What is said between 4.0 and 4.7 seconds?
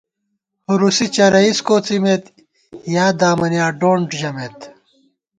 ژَمېت